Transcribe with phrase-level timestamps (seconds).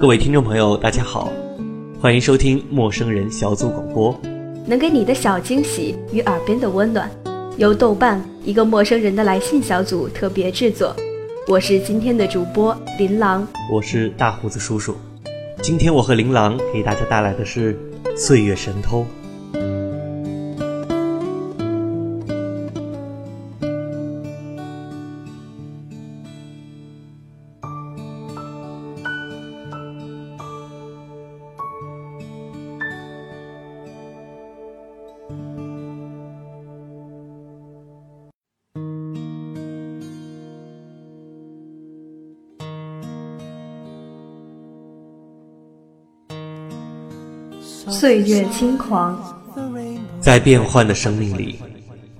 [0.00, 1.30] 各位听众朋友，大家好，
[2.00, 4.18] 欢迎收听陌生人小组广播，
[4.64, 7.10] 能给你的小惊喜与耳边的温暖，
[7.58, 10.96] 由豆瓣一个陌生人的来信小组特别制作。
[11.46, 14.96] 我是今天的主播琳琅，我是大胡子叔叔。
[15.60, 17.74] 今天我和琳琅给大家带来的是
[18.16, 19.00] 《岁月神偷》。
[47.88, 49.18] 岁月轻狂，
[50.20, 51.58] 在变幻的生命里，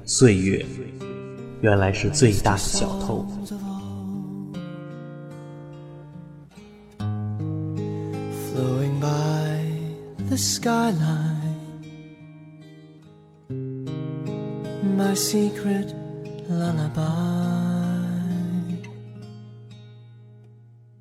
[0.06, 0.64] 岁月
[1.60, 3.26] 原来是最大的小偷。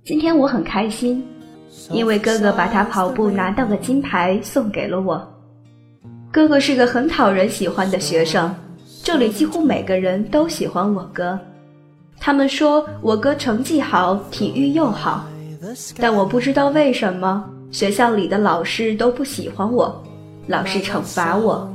[0.03, 1.23] 今天我很开心。
[1.91, 5.27] 因为哥哥把他跑步拿到的金牌送给了我。
[6.31, 8.53] 哥哥是个很讨人喜欢的学生，
[9.03, 11.39] 这里几乎每个人都喜欢我哥。
[12.19, 15.25] 他们说我哥成绩好，体育又好，
[15.97, 20.03] 但我不知道为什么学校里的老师都不喜欢我，
[20.47, 21.67] 老是惩罚我。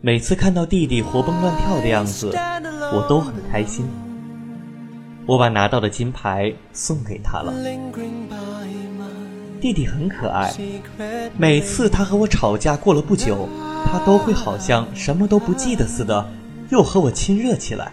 [0.00, 2.32] 每次看到弟弟活蹦乱跳的样子，
[2.92, 3.86] 我都很开心。
[5.26, 7.52] 我把拿到的金牌送给他了。
[9.60, 10.52] 弟弟很可爱，
[11.38, 13.48] 每次他和我吵架过了不久，
[13.86, 16.28] 他都会好像什么都不记得似的，
[16.68, 17.90] 又和我亲热起来。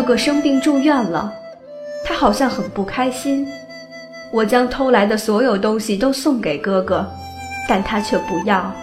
[0.00, 1.30] 哥哥生病住院了，
[2.06, 3.46] 他好像很不开心。
[4.32, 7.06] 我将偷来的所有东西都送给哥哥，
[7.68, 8.74] 但他却不要。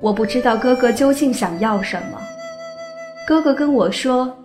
[0.00, 2.20] 我不知道哥哥究竟想要什么。
[3.28, 4.36] 哥哥跟我说，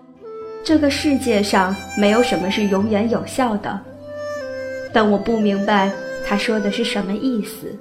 [0.63, 3.79] 这个世界上没有什么是永远有效的，
[4.94, 5.91] 但我不明白
[6.23, 7.75] 他说的是什么意思。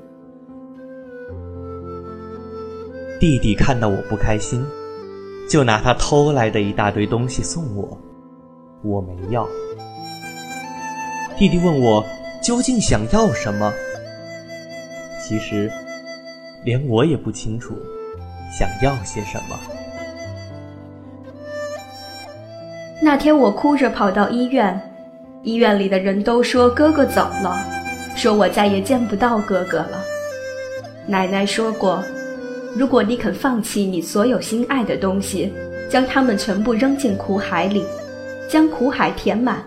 [3.21, 4.65] 弟弟看到我不开心。
[5.51, 7.99] 就拿他偷来的一大堆东西送我，
[8.85, 9.45] 我没要。
[11.37, 12.07] 弟弟问我
[12.41, 13.73] 究竟想要什么，
[15.21, 15.69] 其实
[16.63, 17.75] 连我也不清楚
[18.57, 19.59] 想要些什么。
[23.03, 24.81] 那天我哭着跑到医院，
[25.43, 27.61] 医院里的人都说哥哥走了，
[28.15, 30.01] 说我再也见不到哥哥了。
[31.09, 32.01] 奶奶说过。
[32.77, 35.53] 如果你肯放弃你所有心爱的东西，
[35.89, 37.85] 将它们全部扔进苦海里，
[38.49, 39.63] 将苦海填满，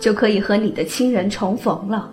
[0.00, 2.10] 就可以和你的亲人重逢了。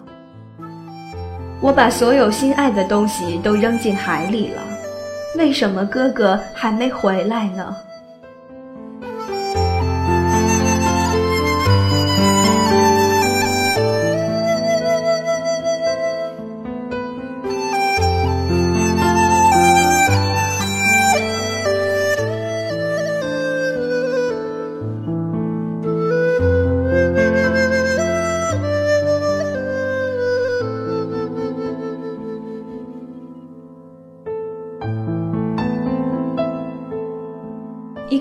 [1.61, 4.61] 我把所有心爱的东西都扔进海里了，
[5.37, 7.73] 为什么哥哥还没回来呢？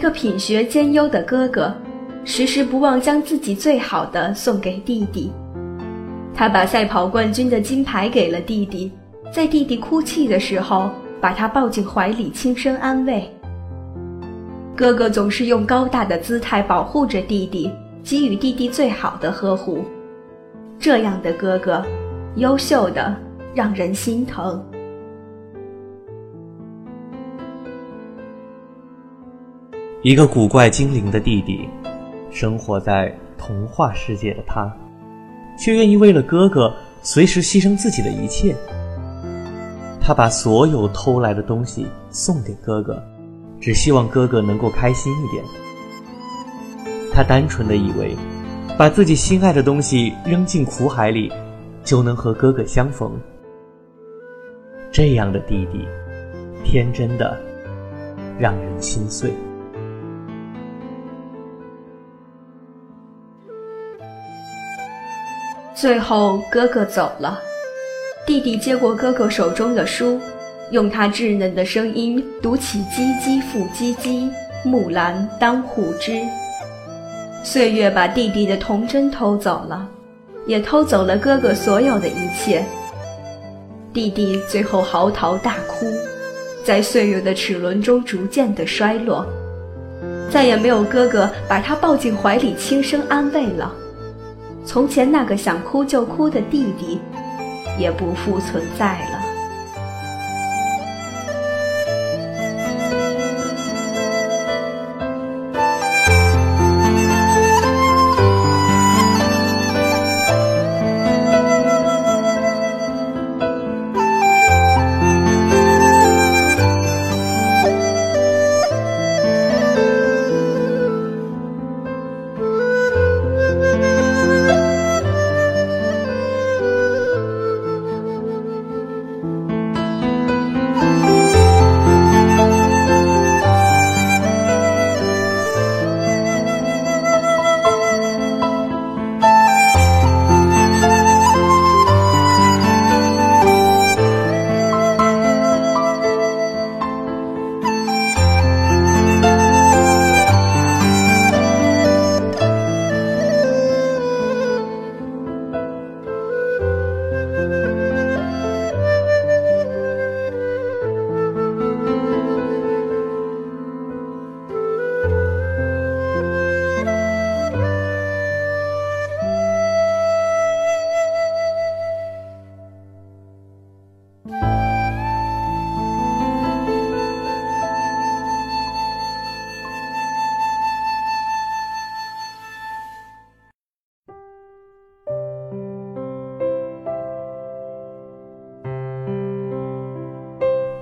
[0.02, 1.72] 个品学兼优的哥哥，
[2.25, 5.31] 时时不忘将自己最好的送给弟弟。
[6.34, 8.90] 他把赛跑冠军的金牌给了弟弟，
[9.32, 10.90] 在弟弟哭泣的时候，
[11.20, 13.31] 把他抱进怀里，轻声安慰。
[14.75, 17.70] 哥哥总是用高大的姿态保护着弟弟，
[18.02, 19.84] 给予弟弟最好的呵护。
[20.81, 21.81] 这样的哥哥，
[22.34, 23.14] 优秀的
[23.55, 24.60] 让人心疼。
[30.02, 31.69] 一个古怪精灵的弟弟，
[32.28, 34.69] 生活在童话世界的他，
[35.56, 38.52] 却愿意为了哥哥随时牺牲自己的一切。
[40.00, 43.00] 他把所有偷来的东西送给哥哥，
[43.60, 45.44] 只希望哥哥能够开心一点。
[47.12, 48.16] 他单纯的以为，
[48.76, 51.32] 把自己心爱的东西扔进苦海里，
[51.84, 53.16] 就能和哥哥相逢。
[54.90, 55.87] 这样的弟弟，
[56.64, 57.38] 天真的
[58.37, 59.32] 让人心碎。
[65.82, 67.40] 最后，哥哥走了，
[68.25, 70.20] 弟弟接过哥哥手中的书，
[70.70, 74.31] 用他稚嫩的声音读起“唧唧复唧唧，
[74.64, 76.23] 木兰当户织”。
[77.43, 79.88] 岁月把弟弟的童真偷走了，
[80.46, 82.64] 也偷走了哥哥所有的一切。
[83.93, 85.84] 弟弟最后嚎啕大哭，
[86.64, 89.26] 在岁月的齿轮中逐渐的衰落，
[90.31, 93.75] 再也没有哥哥把他抱进怀里轻声安慰了。
[94.64, 97.00] 从前那个想哭就哭的弟弟，
[97.79, 99.12] 也不复存在了。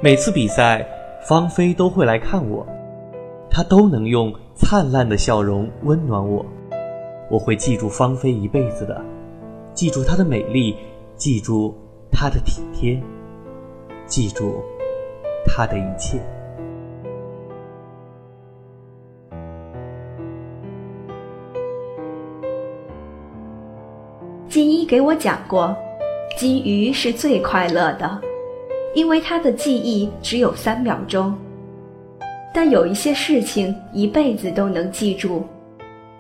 [0.03, 0.87] 每次比赛，
[1.29, 2.67] 芳菲都会来看我，
[3.51, 6.43] 她都能用灿烂的笑容温暖我。
[7.31, 8.99] 我会记住芳菲一辈子的，
[9.75, 10.75] 记住她的美丽，
[11.17, 11.75] 记住
[12.11, 12.99] 她的体贴，
[14.07, 14.63] 记住
[15.45, 16.19] 她的一切。
[24.49, 25.77] 金一给我讲过，
[26.39, 28.30] 金鱼是最快乐的。
[28.93, 31.33] 因为他的记忆只有三秒钟，
[32.53, 35.47] 但有一些事情一辈子都能记住。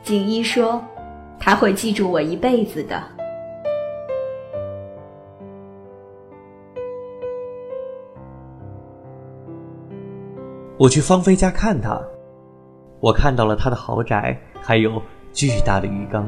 [0.02, 0.80] 锦衣说
[1.38, 3.02] ：“他会记住我一辈子的。”
[10.78, 12.00] 我去芳菲家看他，
[13.00, 16.26] 我看到了他的豪宅，还有巨大的鱼缸。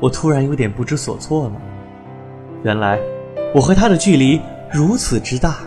[0.00, 1.52] 我突然有点不知所措了。
[2.62, 2.98] 原来，
[3.52, 4.40] 我和他的距离。
[4.72, 5.58] 如此之大，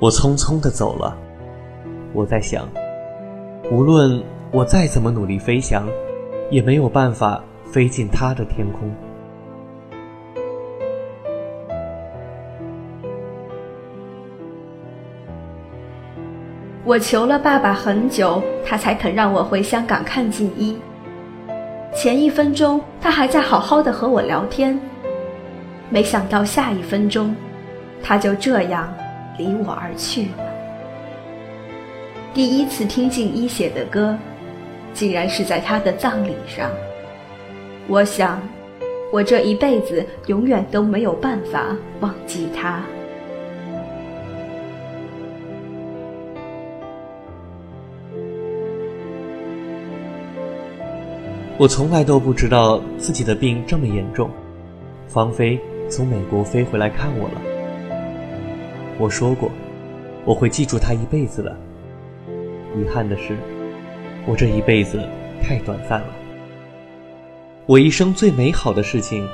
[0.00, 1.16] 我匆匆的走了。
[2.12, 2.68] 我在想，
[3.70, 4.22] 无论
[4.52, 5.86] 我再怎么努力飞翔，
[6.48, 8.90] 也没有办法飞进他的天空。
[16.84, 20.78] 我求了爸爸很久，他才肯让我回香港看静一。
[21.92, 24.78] 前一分钟，他还在好好的和我聊天。
[25.90, 27.34] 没想到下一分钟，
[28.02, 28.92] 他就这样
[29.38, 30.44] 离我而去了。
[32.32, 34.18] 第一次听静一写的歌，
[34.92, 36.70] 竟然是在他的葬礼上。
[37.86, 38.40] 我想，
[39.12, 42.82] 我这一辈子永远都没有办法忘记他。
[51.56, 54.28] 我从来都不知道自己的病这么严重，
[55.06, 55.60] 芳菲。
[55.88, 57.40] 从美国飞回来看我了。
[58.98, 59.50] 我说过，
[60.24, 61.56] 我会记住他一辈子的。
[62.76, 63.36] 遗憾的是，
[64.26, 65.00] 我这一辈子
[65.42, 66.08] 太短暂了。
[67.66, 69.26] 我一生最美好的事情，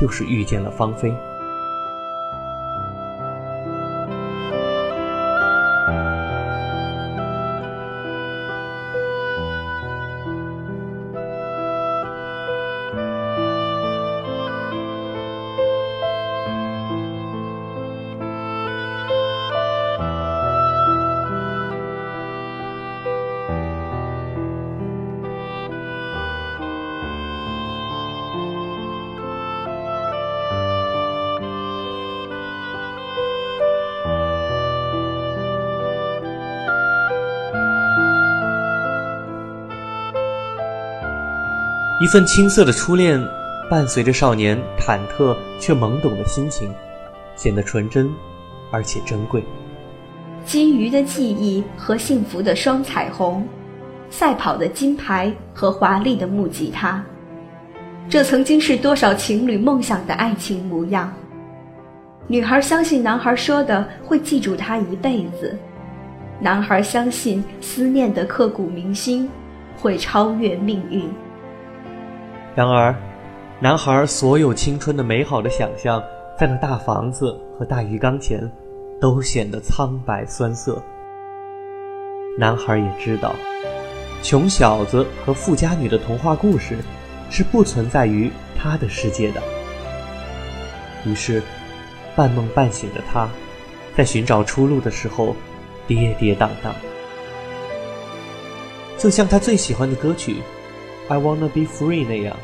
[0.00, 1.12] 就是遇见了芳菲。
[42.02, 43.24] 一份青涩的初恋，
[43.70, 46.68] 伴随着少年忐忑却懵懂的心情，
[47.36, 48.10] 显得纯真
[48.72, 49.40] 而且珍贵。
[50.44, 53.46] 金鱼的记忆和幸福的双彩虹，
[54.10, 57.00] 赛跑的金牌和华丽的木吉他，
[58.08, 61.12] 这曾经是多少情侣梦想的爱情模样。
[62.26, 65.56] 女孩相信男孩说的会记住她一辈子，
[66.40, 69.30] 男孩相信思念的刻骨铭心
[69.76, 71.08] 会超越命运。
[72.54, 72.94] 然而，
[73.60, 76.02] 男孩所有青春的美好的想象，
[76.38, 78.40] 在那大房子和大鱼缸前，
[79.00, 80.82] 都显得苍白酸涩。
[82.38, 83.34] 男孩也知道，
[84.22, 86.76] 穷小子和富家女的童话故事，
[87.30, 89.40] 是不存在于他的世界的。
[91.06, 91.42] 于是，
[92.14, 93.26] 半梦半醒的他，
[93.96, 95.34] 在寻找出路的时候，
[95.86, 96.74] 跌跌宕宕，
[98.98, 100.36] 就像他最喜欢的歌曲。
[101.08, 102.36] I wanna be free 那样，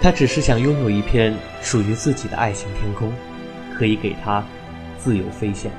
[0.00, 3.12] 他只是想拥有一片属于自己的爱情天空，
[3.78, 4.44] 可以给他
[4.98, 5.70] 自由飞翔。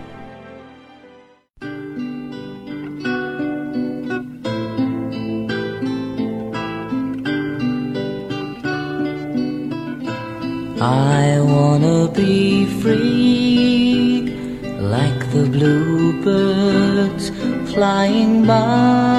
[10.79, 14.31] I wanna be free
[14.79, 17.31] like the bluebirds
[17.67, 19.10] flying by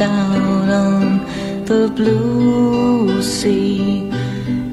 [0.00, 1.24] out on
[1.64, 4.10] the blue sea.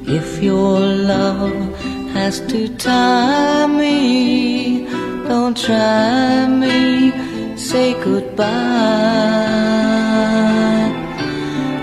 [0.06, 1.76] If your love
[2.14, 4.88] has to tie me,
[5.28, 7.12] don't try me,
[7.58, 8.48] say goodbye.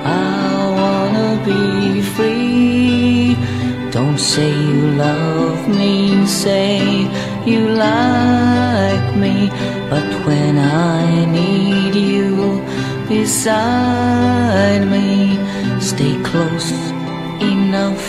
[0.05, 3.37] I wanna be free.
[3.91, 7.09] Don't say you love me, say
[7.47, 9.51] you like me.
[9.91, 12.54] But when I need you,
[13.09, 15.39] beside me.
[15.81, 16.73] Stay close
[17.41, 18.05] enough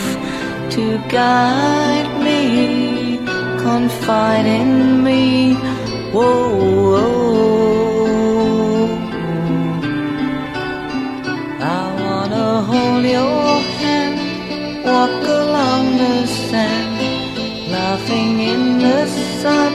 [0.70, 3.18] to guide me,
[3.58, 5.54] confide in me.
[6.12, 6.56] Whoa,
[6.90, 7.26] whoa.
[11.60, 14.18] I wanna hold your hand,
[14.84, 16.96] walk along the sand,
[17.70, 19.06] laughing in the
[19.40, 19.72] sun,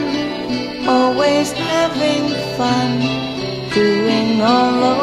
[0.88, 2.26] always having
[2.58, 2.90] fun
[3.74, 5.01] doing all those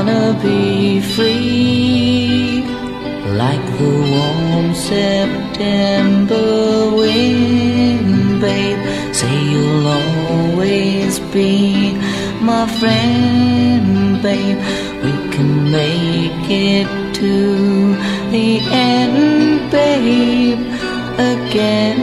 [0.00, 2.64] wanna be free
[3.42, 6.40] like the warm September
[6.96, 8.80] wind, babe.
[9.14, 11.92] Say you'll always be
[12.40, 14.58] my friend, babe.
[15.04, 16.88] We can make it
[17.20, 17.36] to
[18.34, 20.60] the end, babe.
[21.34, 22.00] Again,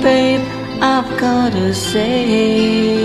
[0.00, 0.44] babe,
[0.80, 2.95] I've gotta say,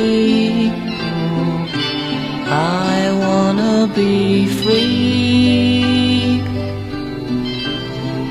[4.02, 6.42] be free.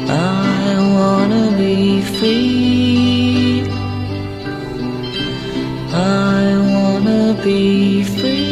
[0.08, 3.62] I wanna be free.
[5.92, 8.50] I wanna be free.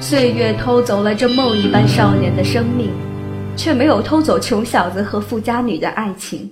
[0.00, 2.90] 岁月偷走了这梦一般少年的生命，
[3.56, 6.50] 却没有偷走穷小子和富家女的爱情。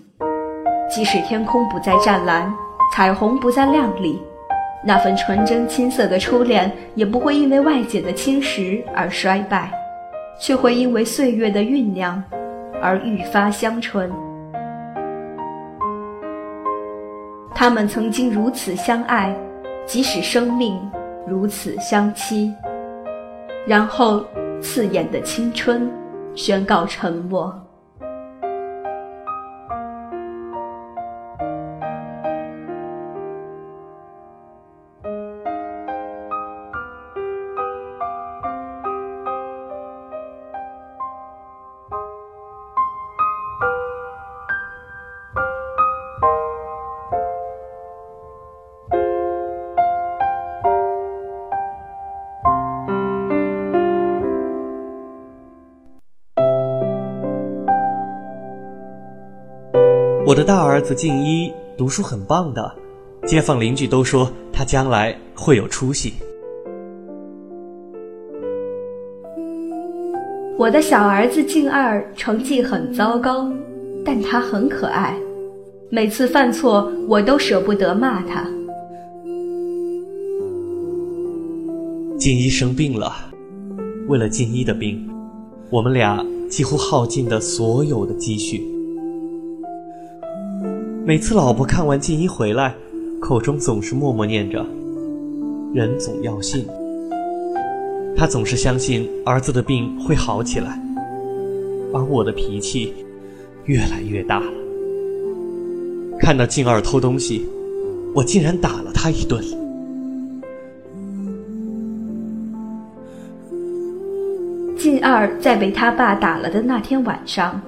[0.91, 2.51] 即使天空不再湛蓝，
[2.95, 4.19] 彩虹不再亮丽，
[4.87, 9.73] 那份纯真青涩的初恋也不会因为外界的侵蚀而衰败，
[10.39, 12.23] 却会因为岁月的酝酿
[12.83, 14.13] 而愈发香醇。
[17.55, 19.35] 他们曾经如此相爱，
[19.87, 20.79] 即使生命
[21.27, 22.53] 如此相欺。
[23.67, 24.23] 然后，
[24.61, 25.91] 刺眼的青春
[26.35, 27.64] 宣告沉默。
[60.35, 62.75] 我的大儿子静一读书很棒的，
[63.25, 66.15] 街坊邻居都说他将来会有出息。
[70.59, 73.49] 我的小儿子静二成绩很糟糕，
[74.05, 75.17] 但他很可爱。
[75.89, 78.45] 每次犯错，我都舍不得骂他。
[82.19, 83.13] 静一生病了，
[84.09, 85.09] 为了静一的病，
[85.71, 88.74] 我们俩几乎耗尽了所有的积蓄。
[91.07, 92.75] 每次老婆看完静一回来，
[93.21, 94.65] 口中总是默默念着
[95.75, 96.67] ：“人总要信。”
[98.17, 100.81] 她总是相信儿子的病会好起来，
[101.93, 102.95] 而我的脾气
[103.67, 104.51] 越来越大了。
[106.19, 107.47] 看到静二偷东西，
[108.15, 109.45] 我竟然打了他一顿。
[114.79, 117.61] 静二在被他爸打了的那天晚上，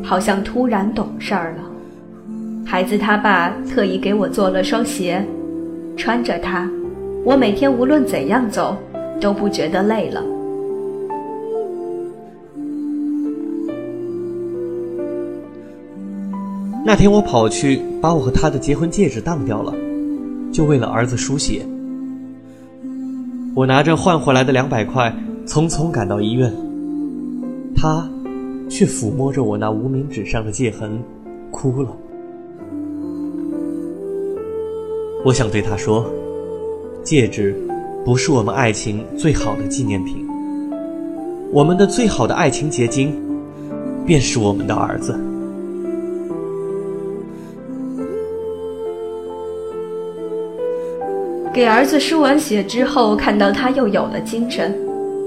[0.00, 1.73] 好像突然懂事儿了。
[2.66, 5.24] 孩子他爸特意给我做了双鞋，
[5.96, 6.68] 穿着它，
[7.24, 8.76] 我每天无论怎样走
[9.20, 10.22] 都不觉得累了。
[16.84, 19.72] 那天我跑去把我和他的结婚戒指当掉了，
[20.52, 21.64] 就为了儿子输血。
[23.54, 25.14] 我拿着换回来的两百块，
[25.46, 26.52] 匆匆赶到医院，
[27.76, 28.06] 他
[28.68, 30.98] 却抚摸着我那无名指上的戒痕，
[31.50, 31.88] 哭了。
[35.24, 36.04] 我想对他说
[37.02, 37.56] ：“戒指
[38.04, 40.28] 不是我们爱情最好的纪念品，
[41.50, 43.18] 我们的最好的爱情结晶，
[44.04, 45.18] 便是我们的儿子。”
[51.54, 54.76] 给儿子输完血之后，看到他又有了精神，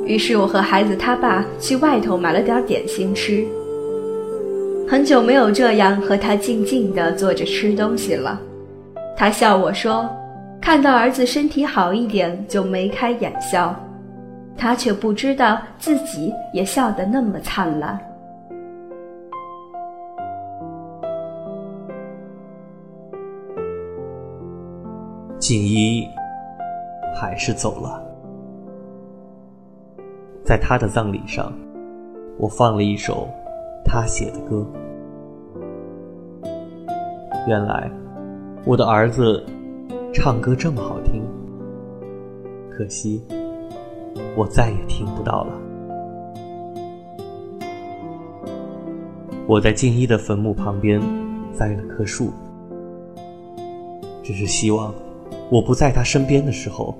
[0.05, 3.43] 于是我和孩子他爸去外头买了点点心吃。
[4.88, 8.39] 很久没有这样和他静静地坐着吃东西了。
[9.19, 10.08] 他笑我说
[10.62, 13.75] ：“看到儿子身体好一点，就眉开眼笑。”
[14.56, 17.99] 他却不知道自己也笑得那么灿烂。
[25.39, 26.08] 锦衣
[27.15, 27.99] 还是走了，
[30.43, 31.51] 在他的葬礼上，
[32.38, 33.27] 我放了一首
[33.84, 34.63] 他写的歌。
[37.47, 37.89] 原来。
[38.67, 39.41] 我的儿子
[40.13, 41.23] 唱歌这么好听，
[42.69, 43.21] 可惜
[44.36, 45.53] 我再也听不到了。
[49.47, 51.01] 我在静一的坟墓旁边
[51.53, 52.30] 栽了棵树，
[54.21, 54.93] 只是希望
[55.49, 56.93] 我不在他身边的时候，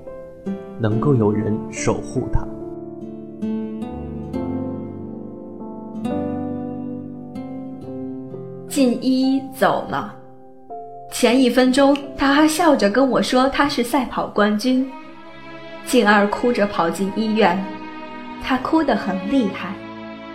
[0.80, 2.48] 能够有人守护他。
[8.70, 10.17] 静一走了。
[11.20, 14.88] 前一分钟，他还笑着跟我说他是赛跑冠军。
[15.84, 17.60] 静儿哭着跑进医院，
[18.40, 19.70] 她哭得很厉害，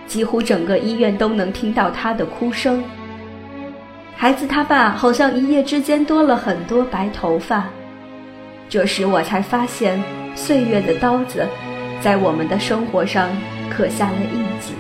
[0.08, 2.84] 几乎整个医院都能听到她的哭声。
[4.17, 7.63] 孩子他爸好像一夜之间多了很多白头发，
[8.67, 10.04] 这时我才发现，
[10.36, 11.48] 岁月的刀子，
[12.02, 13.30] 在我们的生活上
[13.69, 14.74] 刻下了印记。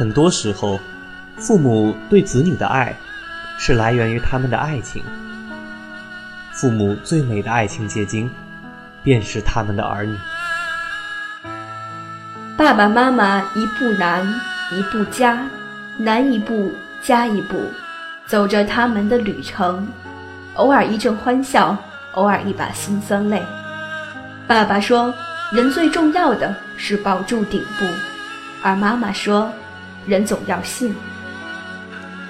[0.00, 0.80] 很多时候，
[1.36, 2.96] 父母对子女的爱，
[3.58, 5.04] 是来源于他们的爱情。
[6.52, 8.30] 父母最美的爱情结晶，
[9.02, 10.16] 便是他们的儿女。
[12.56, 14.26] 爸爸妈妈一步难，
[14.72, 15.46] 一步加，
[15.98, 17.60] 难一步加一步，
[18.24, 19.86] 走着他们的旅程，
[20.54, 21.76] 偶尔一阵欢笑，
[22.12, 23.42] 偶尔一把辛酸泪。
[24.46, 25.12] 爸爸说
[25.52, 27.84] ：“人最重要的是保住顶部。”
[28.64, 29.52] 而妈妈说。
[30.06, 30.94] 人总要信。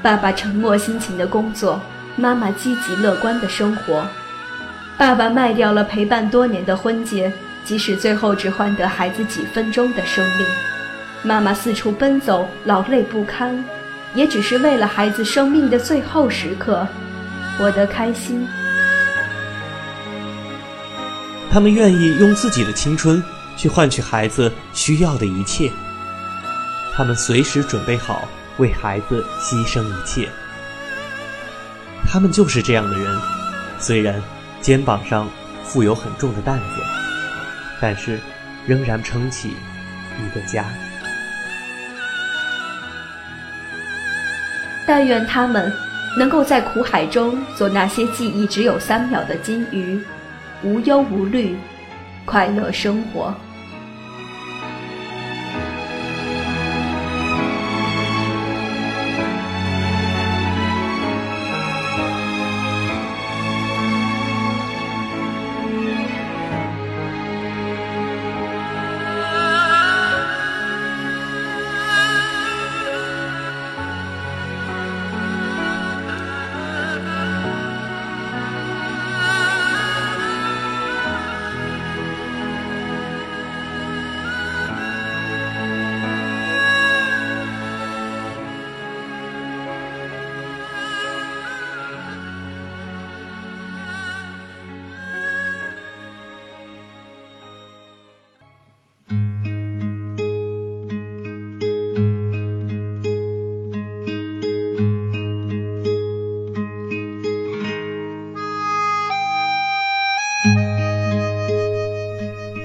[0.02, 1.80] 爸爸沉默辛勤的工作，
[2.16, 4.06] 妈妈积极乐观的生活。
[4.96, 7.32] 爸爸卖掉了陪伴多年的婚戒，
[7.64, 10.46] 即使最后只换得孩子几分钟的生命。
[11.22, 13.62] 妈妈四处奔走，劳累不堪，
[14.14, 16.86] 也只是为了孩子生命的最后时刻，
[17.58, 18.46] 活得开心。
[21.50, 23.22] 他们愿意用自己的青春
[23.56, 25.70] 去换取孩子需要的一切。
[27.00, 30.28] 他们随时准备好为孩子牺牲一切。
[32.06, 33.18] 他们就是这样的人，
[33.78, 34.22] 虽然
[34.60, 35.26] 肩膀上
[35.64, 36.82] 负有很重的担子，
[37.80, 38.20] 但是
[38.66, 40.62] 仍然撑起一个家。
[44.86, 45.72] 但愿他们
[46.18, 49.98] 能够在苦海中做那些记忆只有三秒的金鱼，
[50.62, 51.56] 无忧无虑，
[52.26, 53.34] 快乐生活。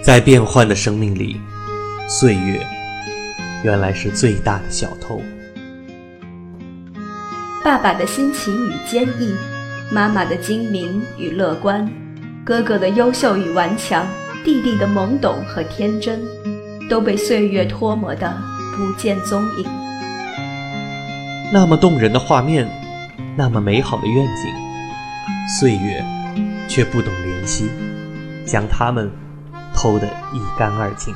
[0.05, 1.41] 在变幻的生命里，
[2.07, 2.63] 岁月
[3.63, 5.19] 原来是最大的小偷。
[7.63, 9.33] 爸爸的辛勤与坚毅，
[9.91, 11.91] 妈妈的精明与乐观，
[12.45, 14.05] 哥哥的优秀与顽强，
[14.43, 16.21] 弟弟的懵懂和天真，
[16.87, 18.31] 都被岁月脱模的
[18.77, 19.65] 不见踪影。
[21.51, 22.69] 那么动人的画面，
[23.35, 24.53] 那么美好的愿景，
[25.59, 26.05] 岁月
[26.67, 27.67] 却不懂怜惜，
[28.45, 29.11] 将他们。
[29.75, 31.13] 偷得一干二净。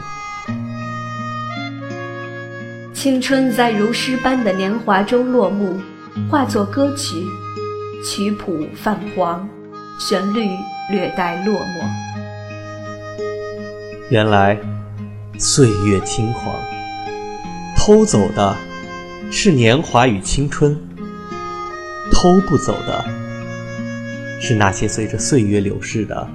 [2.93, 5.80] 青春在如诗般的年华中落幕，
[6.30, 7.24] 化作歌曲，
[8.06, 9.48] 曲谱泛黄，
[9.98, 10.50] 旋律
[10.91, 11.82] 略带落寞。
[14.10, 14.58] 原来
[15.38, 16.54] 岁月轻狂，
[17.78, 18.58] 偷走的
[19.32, 20.78] 是年华与青春，
[22.12, 23.06] 偷不走的
[24.41, 26.28] 是那些随着岁月流逝的。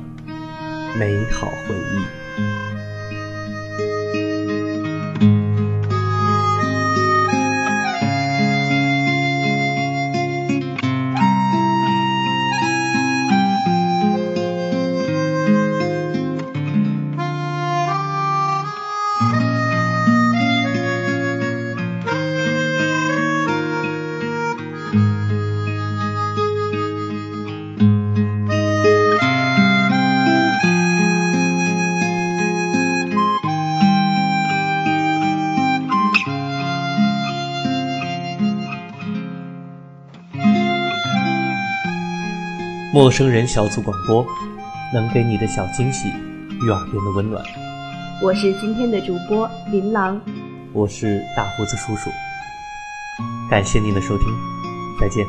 [0.96, 2.23] 美好回忆。
[42.94, 44.24] 陌生人小组广播，
[44.92, 46.08] 能给你的小惊喜
[46.62, 47.44] 与耳边的温暖。
[48.22, 50.20] 我是今天的主播琳琅，
[50.72, 52.08] 我是大胡子叔叔。
[53.50, 54.28] 感谢您的收听，
[55.00, 55.26] 再见。